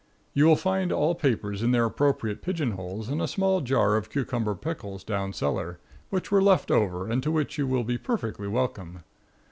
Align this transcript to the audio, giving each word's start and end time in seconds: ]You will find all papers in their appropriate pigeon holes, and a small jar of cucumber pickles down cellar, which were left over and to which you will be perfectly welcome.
]You 0.33 0.45
will 0.47 0.55
find 0.55 0.91
all 0.91 1.13
papers 1.13 1.61
in 1.61 1.69
their 1.73 1.85
appropriate 1.85 2.41
pigeon 2.41 2.71
holes, 2.71 3.07
and 3.07 3.21
a 3.21 3.27
small 3.27 3.61
jar 3.61 3.95
of 3.95 4.09
cucumber 4.09 4.55
pickles 4.55 5.03
down 5.03 5.31
cellar, 5.31 5.77
which 6.09 6.31
were 6.31 6.41
left 6.41 6.71
over 6.71 7.07
and 7.07 7.21
to 7.21 7.29
which 7.29 7.59
you 7.59 7.67
will 7.67 7.83
be 7.83 7.99
perfectly 7.99 8.47
welcome. 8.47 9.03